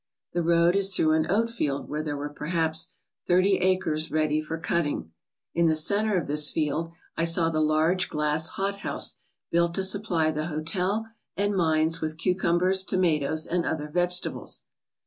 [0.33, 2.95] The road is through an oatfield where there were perhaps
[3.27, 5.11] thirty acres ready for cutting.
[5.53, 9.17] In the centre of this field I saw the large glass hothouse
[9.51, 11.05] built to sup ply the hotel
[11.37, 14.63] and mines with cucumbers, tomatoes, and other vegetables.